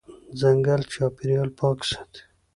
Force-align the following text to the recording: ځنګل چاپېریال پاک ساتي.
ځنګل 0.39 0.81
چاپېریال 0.93 1.49
پاک 1.59 1.79
ساتي. 1.89 2.21